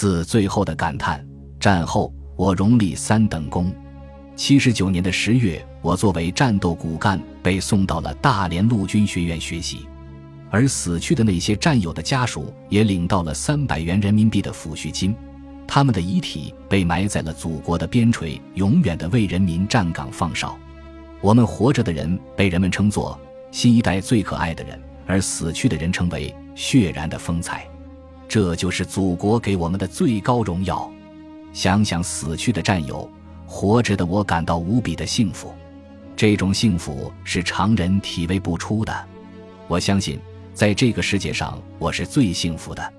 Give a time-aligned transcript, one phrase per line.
[0.00, 1.26] 自最后的感叹：
[1.58, 3.74] 战后我荣立三等功。
[4.36, 9.88] 七十九年的十月，我作为战斗骨干被送到了大连陆军学院学习，
[10.50, 15.12] 而死去的那些战友的家属也领到了三百元人民币的抚恤金。
[15.66, 20.56] 他们的遗体被埋在了祖国的边陲，永远的为人民站岗放哨。
[21.20, 23.18] 我们活着的人被人们称作
[23.50, 27.68] 新一代最可爱的人，而死去的人称为血染的风采。
[28.28, 30.88] 这就是祖国给我们的最高荣耀。
[31.54, 33.10] 想想死去的战友，
[33.46, 35.52] 活着的我感到无比的幸福。
[36.14, 39.06] 这种幸福是常人体味不出的。
[39.66, 40.20] 我相信，
[40.52, 42.97] 在这个世界上，我是最幸福的。